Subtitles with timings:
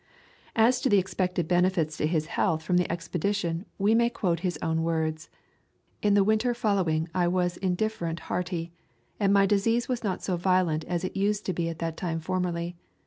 [0.55, 4.57] As to the expected benefits to his health from the expedition we may quote his
[4.59, 5.29] own words:
[6.01, 8.71] "In the winter following I was indifferent hearty,
[9.19, 12.19] and my disease was not so violent as it used to be at that time
[12.19, 12.75] formerly.